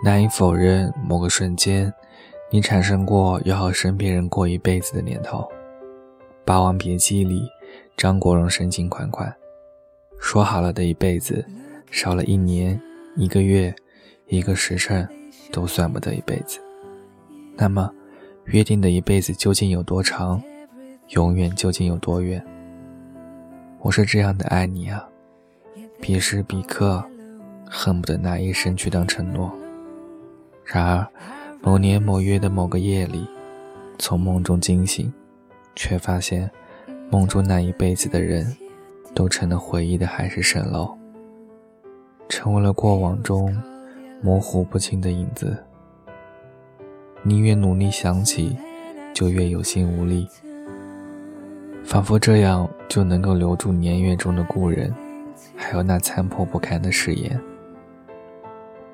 [0.00, 1.92] 难以否认，某个瞬间，
[2.50, 5.40] 你产生过要和身边人过一辈子的念头。
[6.44, 7.48] 《霸王别姬》里，
[7.96, 9.34] 张国荣深情款款，
[10.20, 11.44] 说好了的一辈子，
[11.90, 12.80] 少了一年、
[13.16, 13.74] 一个月、
[14.28, 15.06] 一个时辰，
[15.50, 16.60] 都算不得一辈子。
[17.56, 17.90] 那么，
[18.44, 20.40] 约定的一辈子究竟有多长？
[21.08, 22.40] 永远究竟有多远？
[23.80, 25.04] 我是这样的爱你啊，
[26.00, 27.04] 彼时彼刻，
[27.68, 29.52] 恨不得拿一生去当承诺。
[30.70, 31.08] 然而，
[31.62, 33.26] 某年某月的某个夜里，
[33.98, 35.10] 从梦中惊醒，
[35.74, 36.50] 却发现
[37.10, 38.54] 梦中那一辈子的人，
[39.14, 40.94] 都成了回忆的海市蜃楼，
[42.28, 43.56] 成为了过往中
[44.20, 45.56] 模糊不清的影子。
[47.22, 48.54] 你越努力想起，
[49.14, 50.28] 就越有心无力，
[51.82, 54.92] 仿佛这样就能够留住年月中的故人，
[55.56, 57.40] 还有那残破不堪的誓言。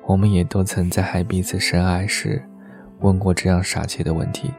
[0.07, 2.39] 我们也都曾在还彼此深爱时，
[2.99, 4.53] 问过这样傻气的问题：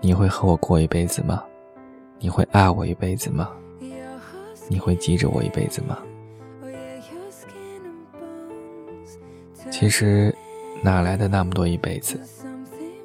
[0.00, 1.44] 你会和我过一辈子吗？
[2.18, 3.50] 你会爱我一辈子吗？
[4.68, 5.98] 你会记着我一辈子吗？
[9.70, 10.34] 其实，
[10.82, 12.18] 哪来的那么多一辈子？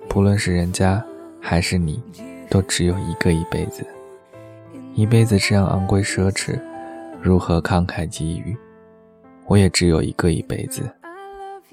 [0.08, 1.04] 不论是人家
[1.42, 2.02] 还是你，
[2.50, 3.86] 都只有一个一辈子。
[4.96, 6.58] 一辈子这样昂贵奢侈，
[7.22, 8.56] 如何慷慨给予？
[9.48, 10.90] 我也只有一个一辈子。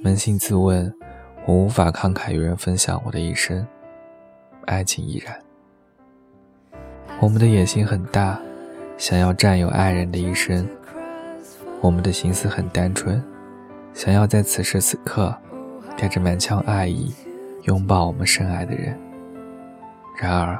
[0.04, 0.94] 扪心自问，
[1.44, 3.66] 我无法慷慨与人分享我的一生，
[4.64, 5.36] 爱情亦然。
[7.20, 8.40] 我们的野心很大，
[8.96, 10.64] 想要占有爱人的一生；
[11.80, 13.20] 我们的心思很单纯，
[13.92, 15.36] 想要在此时此刻，
[15.96, 17.12] 带着满腔爱意，
[17.64, 18.96] 拥抱我们深爱的人。
[20.16, 20.56] 然而，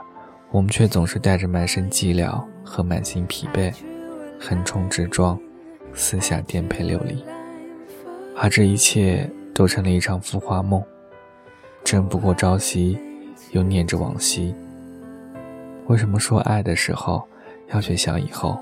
[0.51, 3.73] 我们却总是带着满身寂寥和满心疲惫，
[4.41, 5.39] 横冲直撞，
[5.95, 7.23] 四下颠沛流离。
[8.41, 10.81] 而这一切都成了一场浮华梦，
[11.83, 12.97] 争不过朝夕，
[13.51, 14.55] 又念着往昔。
[15.89, 17.27] 为什么说爱的时候
[17.73, 18.57] 要去想以后，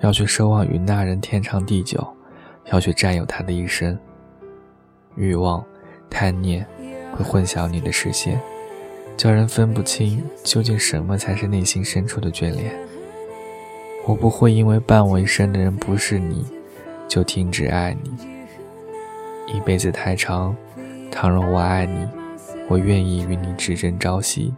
[0.00, 2.04] 要去奢望与那人天长地久，
[2.72, 3.96] 要去占有他的一生？
[5.14, 5.64] 欲望、
[6.10, 6.66] 贪念
[7.12, 8.40] 会混淆你的视线，
[9.16, 12.74] 叫人分不清究竟什么才是内心深处的眷恋。
[14.06, 16.44] 我不会因为伴我一生的人不是你，
[17.06, 18.37] 就停止爱你。
[19.52, 20.54] 一辈子太长，
[21.10, 22.06] 倘若我爱你，
[22.68, 24.54] 我愿意与你只争朝夕。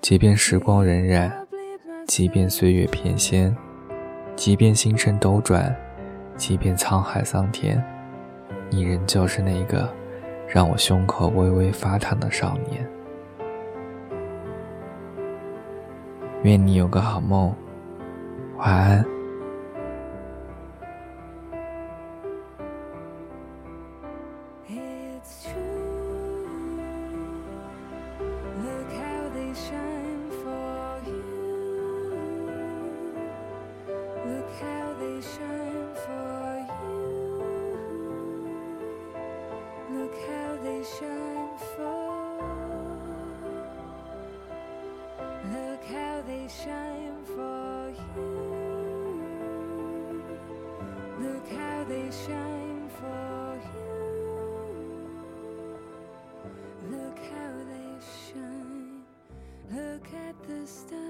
[0.00, 1.30] 即便时光荏苒，
[2.06, 3.54] 即便岁月翩跹，
[4.34, 5.74] 即便星辰斗转，
[6.36, 7.82] 即便沧海桑田，
[8.70, 9.88] 你仍旧是那个
[10.48, 12.86] 让我胸口微微发烫的少年。
[16.42, 17.54] 愿你有个好梦，
[18.56, 19.21] 晚安。
[25.22, 26.82] it's true.
[28.64, 31.24] Look how they shine for you.
[34.26, 36.94] Look how they shine for you.
[39.94, 42.02] Look how they shine for.
[45.54, 48.28] Look how they shine for you.
[51.20, 52.51] Look how they shine.
[60.48, 61.01] this time.